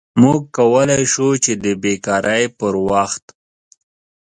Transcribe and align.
موږ 0.21 0.41
کولی 0.57 1.03
شو 1.13 1.27
چې 1.43 1.53
د 1.63 1.65
بیکارۍ 1.81 2.43
پر 2.59 2.73
وخت 2.89 3.23